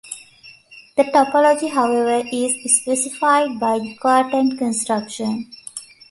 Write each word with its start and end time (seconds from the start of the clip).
The 0.97 1.03
topology, 1.03 1.69
however, 1.69 2.27
is 2.31 2.55
specified 2.75 3.59
by 3.59 3.77
the 3.77 3.95
quotient 3.97 4.57
construction. 4.57 5.51